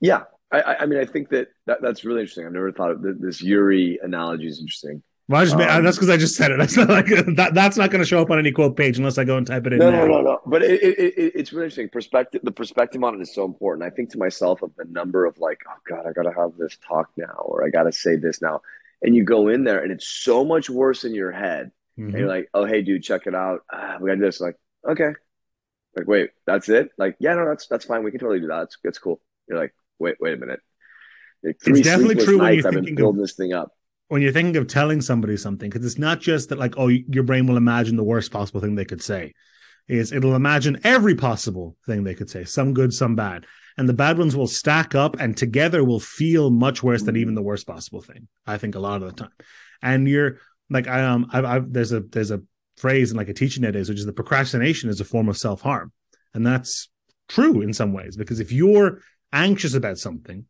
Yeah. 0.00 0.22
I, 0.50 0.76
I 0.80 0.86
mean, 0.86 1.00
I 1.00 1.04
think 1.04 1.30
that, 1.30 1.48
that 1.66 1.82
that's 1.82 2.04
really 2.04 2.20
interesting. 2.20 2.46
I've 2.46 2.52
never 2.52 2.72
thought 2.72 2.92
of 2.92 3.02
this 3.20 3.42
Yuri 3.42 3.98
analogy 4.02 4.46
is 4.46 4.60
interesting. 4.60 5.02
Well, 5.28 5.40
I 5.40 5.44
just 5.44 5.56
um, 5.56 5.84
that's 5.84 5.96
because 5.96 6.10
I 6.10 6.16
just 6.16 6.36
said 6.36 6.52
it. 6.52 6.58
That's 6.58 6.76
not 6.76 6.88
like 6.88 7.06
that. 7.06 7.50
That's 7.52 7.76
not 7.76 7.90
going 7.90 8.00
to 8.00 8.06
show 8.06 8.22
up 8.22 8.30
on 8.30 8.38
any 8.38 8.52
quote 8.52 8.76
page 8.76 8.98
unless 8.98 9.18
I 9.18 9.24
go 9.24 9.36
and 9.36 9.44
type 9.44 9.66
it 9.66 9.72
in. 9.72 9.80
No, 9.80 9.90
now. 9.90 10.04
no, 10.04 10.06
no, 10.06 10.20
no. 10.20 10.40
But 10.46 10.62
it, 10.62 10.80
it, 10.80 10.98
it, 10.98 11.32
it's 11.34 11.52
really 11.52 11.64
interesting. 11.64 11.88
Perspective. 11.88 12.42
The 12.44 12.52
perspective 12.52 13.02
on 13.02 13.16
it 13.16 13.20
is 13.20 13.34
so 13.34 13.44
important. 13.44 13.84
I 13.84 13.90
think 13.90 14.10
to 14.10 14.18
myself 14.18 14.62
of 14.62 14.70
the 14.76 14.84
number 14.84 15.24
of 15.24 15.36
like, 15.38 15.62
oh 15.68 15.78
god, 15.88 16.06
I 16.06 16.12
got 16.12 16.30
to 16.30 16.32
have 16.32 16.56
this 16.56 16.78
talk 16.86 17.10
now, 17.16 17.42
or 17.44 17.66
I 17.66 17.70
got 17.70 17.84
to 17.84 17.92
say 17.92 18.14
this 18.14 18.40
now, 18.40 18.60
and 19.02 19.16
you 19.16 19.24
go 19.24 19.48
in 19.48 19.64
there 19.64 19.82
and 19.82 19.90
it's 19.90 20.06
so 20.06 20.44
much 20.44 20.70
worse 20.70 21.02
in 21.02 21.12
your 21.12 21.32
head. 21.32 21.72
Mm-hmm. 21.98 22.10
And 22.10 22.18
you're 22.18 22.28
like, 22.28 22.48
oh 22.54 22.64
hey, 22.64 22.82
dude, 22.82 23.02
check 23.02 23.26
it 23.26 23.34
out. 23.34 23.62
Ah, 23.72 23.96
we 24.00 24.08
got 24.08 24.14
to 24.14 24.20
do 24.20 24.26
this. 24.26 24.40
Like, 24.40 24.54
okay. 24.88 25.10
Like, 25.96 26.06
wait, 26.06 26.30
that's 26.46 26.68
it. 26.68 26.90
Like, 26.98 27.16
yeah, 27.18 27.34
no, 27.34 27.48
that's 27.48 27.66
that's 27.66 27.84
fine. 27.84 28.04
We 28.04 28.12
can 28.12 28.20
totally 28.20 28.40
do 28.40 28.46
that. 28.46 28.64
It's 28.64 28.78
it's 28.84 28.98
cool. 29.00 29.20
You're 29.48 29.58
like, 29.58 29.74
wait, 29.98 30.18
wait 30.20 30.34
a 30.34 30.36
minute. 30.36 30.60
Like, 31.42 31.56
it's 31.66 31.80
definitely 31.80 32.24
true 32.24 32.38
when 32.38 32.54
you're 32.54 32.68
I've 32.68 32.74
been 32.74 32.94
building 32.94 33.20
this 33.20 33.34
thing 33.34 33.52
up 33.52 33.72
when 34.08 34.22
you're 34.22 34.32
thinking 34.32 34.56
of 34.56 34.66
telling 34.66 35.00
somebody 35.00 35.36
something, 35.36 35.68
because 35.68 35.84
it's 35.84 35.98
not 35.98 36.20
just 36.20 36.48
that 36.48 36.58
like, 36.58 36.74
oh, 36.78 36.88
your 36.88 37.24
brain 37.24 37.46
will 37.46 37.56
imagine 37.56 37.96
the 37.96 38.04
worst 38.04 38.30
possible 38.30 38.60
thing 38.60 38.74
they 38.74 38.84
could 38.84 39.02
say. 39.02 39.32
Is 39.88 40.10
it'll 40.10 40.34
imagine 40.34 40.80
every 40.82 41.14
possible 41.14 41.76
thing 41.86 42.02
they 42.02 42.14
could 42.14 42.28
say, 42.28 42.44
some 42.44 42.74
good, 42.74 42.92
some 42.92 43.14
bad. 43.14 43.46
And 43.78 43.88
the 43.88 43.92
bad 43.94 44.18
ones 44.18 44.34
will 44.34 44.48
stack 44.48 44.94
up 44.94 45.20
and 45.20 45.36
together 45.36 45.84
will 45.84 46.00
feel 46.00 46.50
much 46.50 46.82
worse 46.82 47.02
than 47.02 47.16
even 47.16 47.34
the 47.34 47.42
worst 47.42 47.66
possible 47.66 48.02
thing. 48.02 48.26
I 48.46 48.58
think 48.58 48.74
a 48.74 48.80
lot 48.80 49.02
of 49.02 49.08
the 49.08 49.22
time. 49.22 49.32
And 49.82 50.08
you're 50.08 50.38
like, 50.70 50.88
I 50.88 51.04
um 51.04 51.28
I've, 51.32 51.44
I've 51.44 51.72
there's 51.72 51.92
a 51.92 52.00
there's 52.00 52.32
a 52.32 52.42
phrase 52.76 53.12
in 53.12 53.16
like 53.16 53.28
a 53.28 53.34
teaching 53.34 53.62
nowadays, 53.62 53.88
which 53.88 53.98
is 53.98 54.06
the 54.06 54.12
procrastination 54.12 54.90
is 54.90 55.00
a 55.00 55.04
form 55.04 55.28
of 55.28 55.36
self-harm. 55.36 55.92
And 56.34 56.44
that's 56.44 56.88
true 57.28 57.60
in 57.60 57.72
some 57.72 57.92
ways, 57.92 58.16
because 58.16 58.40
if 58.40 58.50
you're 58.50 59.02
anxious 59.32 59.74
about 59.74 59.98
something, 59.98 60.46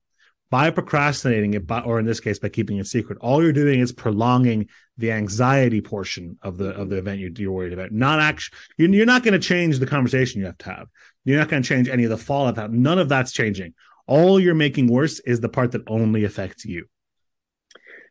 by 0.51 0.71
procrastinating 0.71 1.55
it, 1.55 1.67
by, 1.67 1.81
or 1.81 1.99
in 1.99 2.07
this 2.07 2.21
case, 2.21 2.39
by 2.39 2.49
keeping 2.49 2.79
it 2.79 2.87
secret, 2.87 3.19
all 3.21 3.43
you're 3.43 3.53
doing 3.53 3.81
is 3.81 3.93
prolonging 3.93 4.69
the 4.97 5.13
anxiety 5.13 5.81
portion 5.81 6.39
of 6.43 6.57
the 6.57 6.71
of 6.71 6.89
the 6.89 6.97
event 6.97 7.21
you're, 7.21 7.31
you're 7.37 7.53
worried 7.53 7.73
about. 7.73 7.93
Not 7.93 8.21
actually, 8.21 8.57
you're, 8.79 8.91
you're 8.91 9.07
not 9.07 9.23
going 9.23 9.35
to 9.35 9.41
change 9.41 9.79
the 9.79 9.87
conversation 9.87 10.41
you 10.41 10.47
have 10.47 10.59
to 10.59 10.71
have. 10.71 10.89
You're 11.25 11.39
not 11.39 11.49
going 11.49 11.63
to 11.63 11.69
change 11.69 11.89
any 11.89 12.05
of 12.05 12.11
the 12.11 12.17
fallout. 12.17 12.73
None 12.73 12.99
of 12.99 13.09
that's 13.09 13.33
changing. 13.33 13.75
All 14.07 14.39
you're 14.39 14.55
making 14.55 14.87
worse 14.87 15.19
is 15.21 15.41
the 15.41 15.49
part 15.49 15.73
that 15.73 15.83
only 15.89 16.25
affects 16.25 16.65
you. 16.65 16.87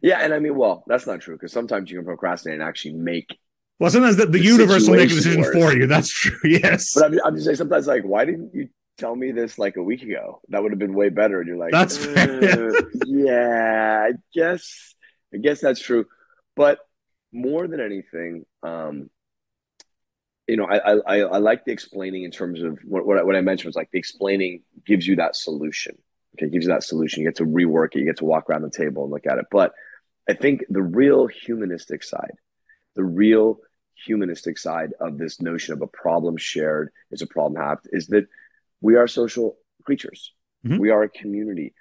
Yeah, 0.01 0.19
and 0.19 0.33
I 0.33 0.39
mean, 0.39 0.55
well, 0.55 0.83
that's 0.87 1.07
not 1.07 1.21
true 1.21 1.35
because 1.35 1.53
sometimes 1.53 1.89
you 1.89 1.97
can 1.97 2.05
procrastinate 2.05 2.59
and 2.59 2.67
actually 2.67 2.95
make. 2.95 3.37
Well, 3.79 3.89
sometimes 3.89 4.17
the, 4.17 4.25
the, 4.25 4.33
the 4.33 4.43
universe 4.43 4.87
will 4.87 4.97
make 4.97 5.09
a 5.09 5.15
decision 5.15 5.41
worse. 5.41 5.53
for 5.53 5.73
you. 5.73 5.87
That's 5.87 6.09
true. 6.09 6.37
Yes, 6.43 6.93
but 6.93 7.05
I'm, 7.05 7.19
I'm 7.25 7.33
just 7.35 7.45
saying 7.45 7.57
sometimes 7.57 7.87
like, 7.87 8.03
why 8.03 8.25
didn't 8.25 8.53
you 8.53 8.69
tell 8.97 9.15
me 9.15 9.31
this 9.31 9.57
like 9.59 9.77
a 9.77 9.83
week 9.83 10.03
ago. 10.03 10.41
That 10.49 10.63
would 10.63 10.71
have 10.71 10.79
been 10.79 10.93
way 10.93 11.09
better. 11.09 11.39
And 11.39 11.47
you're 11.47 11.57
like, 11.57 11.71
that's 11.71 12.05
uh, 12.05 12.71
yeah, 13.05 14.07
I 14.09 14.13
guess, 14.33 14.95
I 15.33 15.37
guess 15.37 15.61
that's 15.61 15.81
true. 15.81 16.05
But 16.55 16.79
more 17.31 17.67
than 17.67 17.79
anything, 17.79 18.45
um, 18.63 19.09
you 20.47 20.57
know, 20.57 20.65
I, 20.65 20.97
I, 20.97 21.19
I 21.21 21.37
like 21.39 21.65
the 21.65 21.71
explaining 21.71 22.23
in 22.23 22.31
terms 22.31 22.61
of 22.61 22.79
what, 22.83 23.05
what 23.05 23.17
I, 23.17 23.23
what 23.23 23.35
I 23.35 23.41
mentioned 23.41 23.67
was 23.67 23.75
like 23.75 23.89
the 23.91 23.99
explaining 23.99 24.61
gives 24.85 25.07
you 25.07 25.15
that 25.17 25.35
solution. 25.35 25.97
Okay, 26.37 26.49
gives 26.49 26.65
you 26.65 26.71
that 26.71 26.83
solution. 26.83 27.23
You 27.23 27.29
get 27.29 27.37
to 27.37 27.45
rework 27.45 27.95
it. 27.95 27.99
You 27.99 28.05
get 28.05 28.17
to 28.17 28.25
walk 28.25 28.49
around 28.49 28.61
the 28.61 28.69
table 28.69 29.03
and 29.03 29.11
look 29.11 29.25
at 29.25 29.37
it. 29.37 29.45
But 29.49 29.73
I 30.29 30.33
think 30.33 30.65
the 30.69 30.81
real 30.81 31.27
humanistic 31.27 32.03
side, 32.03 32.33
the 32.95 33.03
real 33.03 33.59
humanistic 34.05 34.57
side 34.57 34.91
of 34.99 35.17
this 35.17 35.41
notion 35.41 35.73
of 35.73 35.81
a 35.81 35.87
problem 35.87 36.35
shared 36.37 36.91
is 37.11 37.21
a 37.21 37.27
problem 37.27 37.61
halved 37.61 37.87
is 37.91 38.07
that 38.07 38.27
we 38.81 38.95
are 38.95 39.07
social 39.07 39.57
creatures. 39.83 40.33
Mm-hmm. 40.65 40.79
We 40.79 40.89
are 40.89 41.03
a 41.03 41.09
community. 41.09 41.73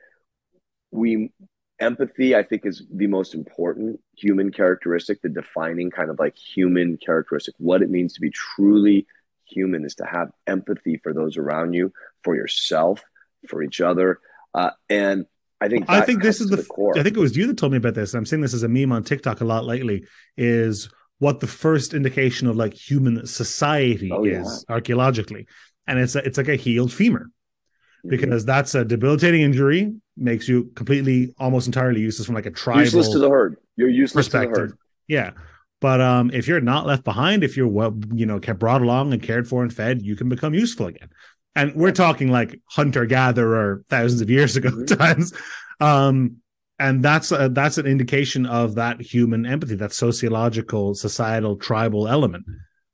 We 0.90 1.32
empathy, 1.80 2.36
I 2.36 2.42
think, 2.42 2.66
is 2.66 2.84
the 2.92 3.06
most 3.06 3.34
important 3.34 4.00
human 4.16 4.52
characteristic, 4.52 5.22
the 5.22 5.28
defining 5.28 5.90
kind 5.90 6.10
of 6.10 6.18
like 6.18 6.36
human 6.36 6.98
characteristic. 6.98 7.54
What 7.58 7.82
it 7.82 7.90
means 7.90 8.14
to 8.14 8.20
be 8.20 8.30
truly 8.30 9.06
human 9.44 9.84
is 9.84 9.94
to 9.96 10.06
have 10.06 10.30
empathy 10.46 11.00
for 11.02 11.12
those 11.12 11.36
around 11.36 11.74
you, 11.74 11.92
for 12.22 12.34
yourself, 12.34 13.02
for 13.48 13.62
each 13.62 13.80
other, 13.80 14.20
uh, 14.54 14.70
and 14.88 15.26
I 15.60 15.68
think 15.68 15.88
I 15.88 16.00
think 16.02 16.22
this 16.22 16.40
is 16.40 16.48
the, 16.48 16.56
the, 16.56 16.64
core. 16.64 16.98
I 16.98 17.02
think 17.02 17.16
it 17.16 17.20
was 17.20 17.36
you 17.36 17.46
that 17.46 17.56
told 17.56 17.72
me 17.72 17.78
about 17.78 17.94
this. 17.94 18.14
I'm 18.14 18.26
seeing 18.26 18.42
this 18.42 18.54
as 18.54 18.62
a 18.62 18.68
meme 18.68 18.92
on 18.92 19.02
TikTok 19.02 19.40
a 19.40 19.44
lot 19.44 19.64
lately. 19.64 20.04
Is 20.36 20.88
what 21.18 21.40
the 21.40 21.46
first 21.46 21.94
indication 21.94 22.48
of 22.48 22.56
like 22.56 22.74
human 22.74 23.26
society 23.26 24.10
oh, 24.12 24.24
is 24.24 24.64
yeah. 24.68 24.74
archaeologically, 24.74 25.46
and 25.86 25.98
it's 25.98 26.14
a, 26.14 26.24
it's 26.24 26.38
like 26.38 26.48
a 26.48 26.56
healed 26.56 26.92
femur 26.92 27.20
mm-hmm. 27.24 28.08
because 28.08 28.44
that's 28.44 28.74
a 28.74 28.84
debilitating 28.84 29.42
injury, 29.42 29.94
makes 30.16 30.48
you 30.48 30.70
completely 30.74 31.34
almost 31.38 31.66
entirely 31.66 32.00
useless 32.00 32.26
from 32.26 32.34
like 32.34 32.46
a 32.46 32.50
tribal 32.50 32.82
useless 32.82 33.10
to 33.10 33.18
the 33.18 33.28
herd. 33.28 33.56
You're 33.76 33.88
useless 33.88 34.28
to 34.28 34.38
the 34.38 34.46
herd. 34.48 34.78
Yeah. 35.08 35.32
But 35.80 36.00
um, 36.00 36.30
if 36.32 36.48
you're 36.48 36.62
not 36.62 36.86
left 36.86 37.04
behind, 37.04 37.44
if 37.44 37.56
you're 37.56 37.68
well, 37.68 37.94
you 38.14 38.24
know, 38.24 38.40
kept 38.40 38.58
brought 38.58 38.80
along 38.80 39.12
and 39.12 39.22
cared 39.22 39.46
for 39.46 39.62
and 39.62 39.72
fed, 39.72 40.00
you 40.00 40.16
can 40.16 40.30
become 40.30 40.54
useful 40.54 40.86
again. 40.86 41.10
And 41.54 41.74
we're 41.74 41.92
talking 41.92 42.30
like 42.30 42.60
hunter 42.66 43.04
gatherer 43.04 43.84
thousands 43.90 44.22
of 44.22 44.30
years 44.30 44.56
ago 44.56 44.70
mm-hmm. 44.70 44.96
times. 44.96 45.34
Um, 45.80 46.36
and 46.78 47.04
that's 47.04 47.32
a, 47.32 47.48
that's 47.50 47.78
an 47.78 47.86
indication 47.86 48.46
of 48.46 48.76
that 48.76 49.00
human 49.00 49.44
empathy, 49.44 49.74
that 49.76 49.92
sociological, 49.92 50.94
societal, 50.94 51.56
tribal 51.56 52.08
element. 52.08 52.46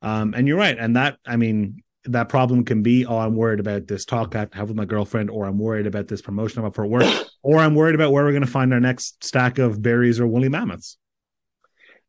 Um, 0.03 0.35
and 0.35 0.49
you're 0.49 0.59
right. 0.59 0.77
And 0.79 0.97
that, 0.97 1.19
I 1.25 1.37
mean, 1.37 1.83
that 2.05 2.29
problem 2.29 2.65
can 2.65 2.83
be, 2.83 3.05
oh, 3.05 3.19
I'm 3.19 3.37
worried 3.37 3.61
about 3.61 3.87
this 3.87 4.05
talk 4.05 4.35
I 4.35 4.41
have 4.41 4.51
to 4.53 4.57
have 4.59 4.69
with 4.69 4.77
my 4.77 4.85
girlfriend, 4.85 5.31
or 5.31 5.45
I'm 5.45 5.59
worried 5.59 5.87
about 5.87 6.09
this 6.09 6.23
promotion 6.23 6.61
I'm 6.61 6.67
up 6.67 6.75
for 6.75 6.87
work, 6.87 7.13
or 7.43 7.59
I'm 7.59 7.75
worried 7.75 7.95
about 7.95 8.13
where 8.13 8.25
we're 8.25 8.33
going 8.33 8.45
to 8.45 8.51
find 8.51 8.73
our 8.73 8.81
next 8.81 9.23
stack 9.25 9.59
of 9.59 9.83
berries 9.83 10.19
or 10.19 10.27
woolly 10.27 10.49
mammoths. 10.49 10.97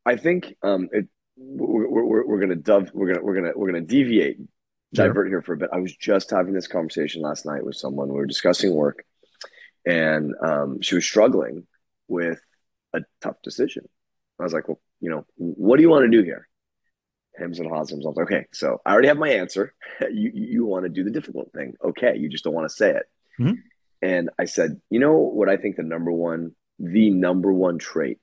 I 0.05 0.15
think 0.15 0.55
um, 0.63 0.89
it, 0.91 1.07
we're, 1.37 1.89
we're, 1.89 2.25
we're 2.25 2.37
going 2.37 2.49
to 2.49 2.55
dove, 2.55 2.89
we're 2.93 3.07
going 3.07 3.19
to 3.19 3.25
we're 3.25 3.35
going 3.35 3.51
to 3.51 3.57
we're 3.57 3.71
going 3.71 3.85
to 3.85 3.87
deviate, 3.87 4.37
divert 4.93 5.27
here 5.27 5.41
for 5.41 5.53
a 5.53 5.57
bit. 5.57 5.69
I 5.73 5.79
was 5.79 5.95
just 5.95 6.31
having 6.31 6.53
this 6.53 6.67
conversation 6.67 7.21
last 7.21 7.45
night 7.45 7.63
with 7.63 7.75
someone. 7.75 8.07
We 8.07 8.15
were 8.15 8.25
discussing 8.25 8.73
work, 8.73 9.03
and 9.85 10.33
um, 10.43 10.81
she 10.81 10.95
was 10.95 11.05
struggling 11.05 11.67
with 12.07 12.39
a 12.93 13.01
tough 13.21 13.41
decision. 13.43 13.87
I 14.39 14.43
was 14.43 14.53
like, 14.53 14.67
well, 14.67 14.81
you 15.01 15.09
know, 15.09 15.25
what 15.35 15.77
do 15.77 15.83
you 15.83 15.89
want 15.89 16.03
to 16.03 16.17
do 16.17 16.23
here? 16.23 16.47
Hims 17.37 17.59
and 17.59 17.69
hims. 17.69 17.93
I 17.93 18.21
okay, 18.21 18.45
so 18.51 18.81
I 18.85 18.91
already 18.91 19.07
have 19.07 19.17
my 19.17 19.29
answer. 19.29 19.73
you 20.11 20.31
you 20.33 20.65
want 20.65 20.83
to 20.83 20.89
do 20.89 21.03
the 21.03 21.11
difficult 21.11 21.51
thing. 21.53 21.75
Okay, 21.83 22.17
you 22.17 22.29
just 22.29 22.43
don't 22.43 22.53
want 22.53 22.69
to 22.69 22.75
say 22.75 22.91
it. 22.91 23.03
Mm-hmm. 23.39 23.53
And 24.01 24.29
I 24.39 24.45
said, 24.45 24.81
you 24.89 24.99
know 24.99 25.13
what 25.13 25.49
I 25.49 25.57
think 25.57 25.75
the 25.75 25.83
number 25.83 26.11
one, 26.11 26.55
the 26.79 27.09
number 27.11 27.53
one 27.53 27.77
trait 27.77 28.19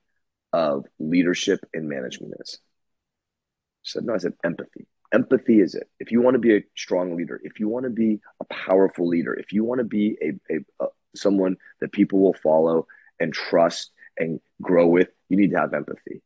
of 0.51 0.85
leadership 0.99 1.61
and 1.73 1.87
management 1.87 2.33
is? 2.39 2.59
I 2.59 3.85
said, 3.85 4.03
no, 4.03 4.13
I 4.13 4.17
said 4.17 4.33
empathy. 4.43 4.87
Empathy 5.13 5.61
is 5.61 5.73
it. 5.73 5.89
If 5.99 6.11
you 6.11 6.21
want 6.21 6.35
to 6.35 6.39
be 6.39 6.55
a 6.57 6.63
strong 6.75 7.15
leader, 7.15 7.39
if 7.43 7.59
you 7.59 7.67
want 7.69 7.85
to 7.85 7.89
be 7.89 8.19
a 8.41 8.45
powerful 8.45 9.07
leader, 9.07 9.33
if 9.33 9.53
you 9.53 9.63
want 9.63 9.79
to 9.79 9.85
be 9.85 10.17
a, 10.21 10.53
a, 10.53 10.85
a 10.85 10.87
someone 11.15 11.55
that 11.81 11.91
people 11.91 12.19
will 12.19 12.33
follow 12.33 12.85
and 13.19 13.33
trust 13.33 13.91
and 14.17 14.39
grow 14.61 14.87
with, 14.87 15.09
you 15.29 15.37
need 15.37 15.51
to 15.51 15.57
have 15.57 15.73
empathy. 15.73 16.21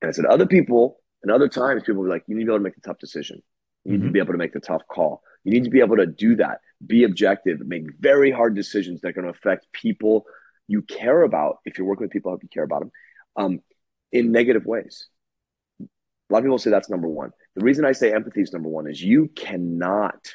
And 0.00 0.08
I 0.08 0.12
said, 0.12 0.26
other 0.26 0.46
people 0.46 0.98
and 1.22 1.30
other 1.30 1.48
times 1.48 1.82
people 1.82 2.02
will 2.02 2.08
be 2.08 2.14
like, 2.14 2.24
you 2.26 2.34
need 2.34 2.42
to 2.42 2.46
be 2.46 2.52
able 2.52 2.58
to 2.58 2.64
make 2.64 2.74
the 2.74 2.80
tough 2.80 2.98
decision. 2.98 3.42
You 3.84 3.92
need 3.92 3.98
mm-hmm. 3.98 4.06
to 4.06 4.12
be 4.12 4.18
able 4.18 4.32
to 4.32 4.38
make 4.38 4.52
the 4.52 4.60
tough 4.60 4.82
call. 4.88 5.22
You 5.44 5.52
need 5.52 5.64
to 5.64 5.70
be 5.70 5.80
able 5.80 5.96
to 5.96 6.06
do 6.06 6.36
that, 6.36 6.60
be 6.84 7.04
objective, 7.04 7.60
make 7.60 7.84
very 7.98 8.30
hard 8.30 8.54
decisions 8.54 9.00
that 9.00 9.08
are 9.08 9.12
going 9.12 9.24
to 9.24 9.30
affect 9.30 9.66
people 9.72 10.24
you 10.68 10.82
care 10.82 11.22
about. 11.22 11.58
If 11.64 11.78
you're 11.78 11.86
working 11.86 12.04
with 12.04 12.12
people, 12.12 12.30
I 12.30 12.34
hope 12.34 12.42
you 12.42 12.48
care 12.48 12.64
about 12.64 12.80
them 12.80 12.90
um, 13.36 13.60
in 14.12 14.30
negative 14.32 14.66
ways. 14.66 15.08
A 15.80 16.32
lot 16.32 16.38
of 16.38 16.44
people 16.44 16.58
say 16.58 16.70
that's 16.70 16.90
number 16.90 17.08
one. 17.08 17.30
The 17.56 17.64
reason 17.64 17.84
I 17.84 17.92
say 17.92 18.12
empathy 18.12 18.40
is 18.40 18.52
number 18.52 18.68
one 18.68 18.88
is 18.88 19.02
you 19.02 19.28
cannot 19.34 20.32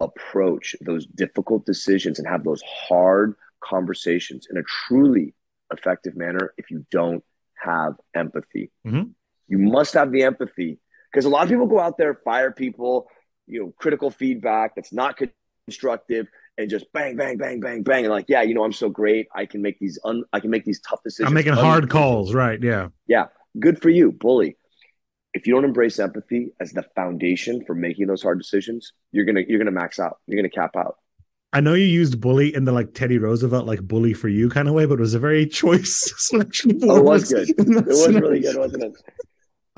approach 0.00 0.74
those 0.80 1.06
difficult 1.06 1.64
decisions 1.64 2.18
and 2.18 2.26
have 2.26 2.44
those 2.44 2.62
hard 2.62 3.34
conversations 3.60 4.48
in 4.50 4.56
a 4.56 4.62
truly 4.62 5.34
effective 5.72 6.16
manner 6.16 6.52
if 6.56 6.70
you 6.70 6.84
don't 6.90 7.22
have 7.54 7.94
empathy. 8.14 8.70
Mm-hmm. 8.86 9.10
You 9.50 9.58
must 9.58 9.94
have 9.94 10.12
the 10.12 10.22
empathy 10.22 10.78
because 11.12 11.26
a 11.26 11.28
lot 11.28 11.42
of 11.42 11.48
people 11.48 11.66
go 11.66 11.80
out 11.80 11.98
there, 11.98 12.14
fire 12.24 12.52
people, 12.52 13.08
you 13.46 13.60
know, 13.60 13.74
critical 13.76 14.10
feedback 14.10 14.76
that's 14.76 14.92
not 14.92 15.18
constructive 15.66 16.28
and 16.56 16.70
just 16.70 16.92
bang, 16.92 17.16
bang, 17.16 17.36
bang, 17.36 17.58
bang, 17.58 17.82
bang. 17.82 18.04
And 18.04 18.12
like, 18.12 18.26
yeah, 18.28 18.42
you 18.42 18.54
know, 18.54 18.64
I'm 18.64 18.72
so 18.72 18.88
great. 18.88 19.26
I 19.34 19.46
can 19.46 19.60
make 19.60 19.78
these 19.80 19.98
un 20.04 20.24
I 20.32 20.40
can 20.40 20.50
make 20.50 20.64
these 20.64 20.80
tough 20.80 21.02
decisions. 21.02 21.26
I'm 21.26 21.34
making 21.34 21.54
hard 21.54 21.90
calls, 21.90 22.32
right? 22.32 22.62
Yeah. 22.62 22.88
Yeah. 23.08 23.26
Good 23.58 23.82
for 23.82 23.90
you, 23.90 24.12
bully. 24.12 24.56
If 25.34 25.46
you 25.46 25.54
don't 25.54 25.64
embrace 25.64 25.98
empathy 25.98 26.52
as 26.60 26.72
the 26.72 26.84
foundation 26.94 27.64
for 27.64 27.74
making 27.74 28.06
those 28.06 28.22
hard 28.22 28.38
decisions, 28.38 28.92
you're 29.10 29.24
gonna 29.24 29.42
you're 29.46 29.58
gonna 29.58 29.70
max 29.72 29.98
out. 29.98 30.18
You're 30.26 30.40
gonna 30.40 30.48
cap 30.48 30.76
out. 30.76 30.96
I 31.52 31.60
know 31.60 31.74
you 31.74 31.84
used 31.84 32.20
bully 32.20 32.54
in 32.54 32.64
the 32.64 32.72
like 32.72 32.94
Teddy 32.94 33.18
Roosevelt, 33.18 33.66
like 33.66 33.80
bully 33.80 34.14
for 34.14 34.28
you 34.28 34.48
kind 34.48 34.68
of 34.68 34.74
way, 34.74 34.86
but 34.86 34.94
it 34.94 35.00
was 35.00 35.14
a 35.14 35.18
very 35.18 35.46
choice 35.60 36.12
selection. 36.16 36.78
Oh, 36.84 36.98
it 36.98 37.04
was 37.04 37.32
good. 37.32 37.48
It 37.50 37.86
was 37.86 38.08
really 38.08 38.40
good, 38.40 38.56
wasn't 38.56 38.84
it? 38.84 38.92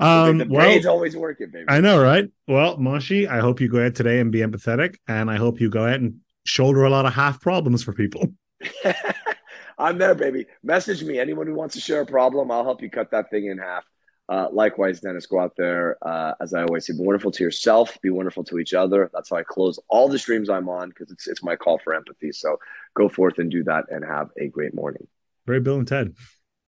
Um, 0.13 0.37
the 0.37 0.45
well, 0.49 0.89
always 0.89 1.15
working, 1.15 1.49
baby. 1.49 1.65
I 1.69 1.79
know, 1.79 2.01
right? 2.01 2.29
Well, 2.47 2.77
Mashi, 2.77 3.27
I 3.27 3.39
hope 3.39 3.61
you 3.61 3.69
go 3.69 3.85
out 3.85 3.95
today 3.95 4.19
and 4.19 4.31
be 4.31 4.39
empathetic, 4.39 4.97
and 5.07 5.31
I 5.31 5.37
hope 5.37 5.61
you 5.61 5.69
go 5.69 5.85
out 5.85 6.01
and 6.01 6.19
shoulder 6.45 6.83
a 6.83 6.89
lot 6.89 7.05
of 7.05 7.13
half 7.13 7.39
problems 7.39 7.83
for 7.83 7.93
people. 7.93 8.27
I'm 9.77 9.97
there, 9.97 10.15
baby. 10.15 10.45
Message 10.63 11.03
me. 11.03 11.19
Anyone 11.19 11.47
who 11.47 11.55
wants 11.55 11.75
to 11.75 11.81
share 11.81 12.01
a 12.01 12.05
problem, 12.05 12.51
I'll 12.51 12.63
help 12.63 12.81
you 12.81 12.89
cut 12.89 13.11
that 13.11 13.29
thing 13.29 13.47
in 13.47 13.57
half. 13.57 13.85
Uh, 14.29 14.47
likewise, 14.51 15.01
Denis, 15.01 15.25
go 15.25 15.39
out 15.39 15.53
there. 15.57 15.97
Uh, 16.01 16.33
as 16.39 16.53
I 16.53 16.63
always 16.63 16.85
say, 16.85 16.93
be 16.93 16.99
wonderful 17.03 17.31
to 17.31 17.43
yourself, 17.43 17.97
be 18.01 18.09
wonderful 18.09 18.43
to 18.45 18.59
each 18.59 18.73
other. 18.73 19.09
That's 19.13 19.29
how 19.29 19.37
I 19.37 19.43
close 19.43 19.79
all 19.89 20.07
the 20.07 20.19
streams 20.19 20.49
I'm 20.49 20.69
on 20.69 20.89
because 20.89 21.11
it's 21.11 21.27
it's 21.27 21.43
my 21.43 21.55
call 21.55 21.79
for 21.79 21.93
empathy. 21.93 22.31
So 22.31 22.57
go 22.95 23.09
forth 23.09 23.39
and 23.39 23.51
do 23.51 23.63
that 23.65 23.85
and 23.89 24.03
have 24.05 24.29
a 24.39 24.47
great 24.47 24.73
morning. 24.73 25.07
Very 25.45 25.59
Bill 25.59 25.77
and 25.77 25.87
Ted. 25.87 26.13